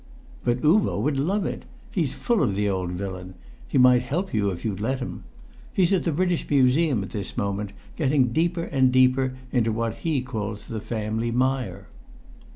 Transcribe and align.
"But 0.43 0.61
Uvo 0.63 0.99
would 0.99 1.17
love 1.17 1.45
it. 1.45 1.61
He's 1.91 2.11
full 2.15 2.41
of 2.41 2.55
the 2.55 2.67
old 2.67 2.93
villain. 2.93 3.35
He 3.67 3.77
might 3.77 4.01
help 4.01 4.33
you 4.33 4.49
if 4.49 4.65
you'd 4.65 4.79
let 4.79 4.97
him. 4.97 5.25
He's 5.71 5.93
at 5.93 6.05
the 6.05 6.11
British 6.11 6.49
Museum 6.49 7.03
at 7.03 7.11
this 7.11 7.37
moment, 7.37 7.71
getting 7.97 8.29
deeper 8.33 8.63
and 8.63 8.91
deeper 8.91 9.37
into 9.51 9.71
what 9.71 9.97
he 9.97 10.21
calls 10.23 10.65
the 10.65 10.81
family 10.81 11.29
mire." 11.29 11.87